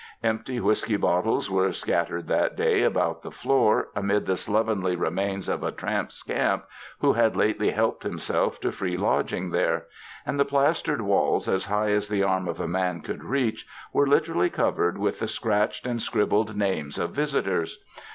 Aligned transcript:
Empty 0.23 0.59
whiskey 0.59 0.97
bottles 0.97 1.47
were 1.51 1.71
scattered 1.71 2.27
that 2.27 2.55
day 2.55 2.81
about 2.81 3.21
the 3.21 3.29
floor, 3.29 3.89
amid 3.95 4.25
the 4.25 4.35
slovenly 4.35 4.95
remains 4.95 5.47
of 5.47 5.61
a 5.61 5.71
tramp's 5.71 6.23
camp 6.23 6.65
who 7.01 7.13
had 7.13 7.35
lately 7.37 7.69
helped 7.69 8.01
himself 8.01 8.59
to 8.61 8.71
free 8.71 8.97
lodging 8.97 9.51
there; 9.51 9.85
and 10.25 10.39
the 10.39 10.43
plastered 10.43 11.01
walls, 11.01 11.47
as 11.47 11.65
high 11.65 11.91
as 11.91 12.07
the 12.07 12.23
arm 12.23 12.47
of 12.47 12.67
man 12.67 13.01
could 13.01 13.23
reach, 13.23 13.67
were 13.93 14.07
literally 14.07 14.49
covered 14.49 14.97
with 14.97 15.19
the 15.19 15.27
scratched 15.27 15.85
and 15.85 16.01
scribbled 16.01 16.55
names 16.55 16.97
of 16.97 17.11
visitors. 17.11 17.77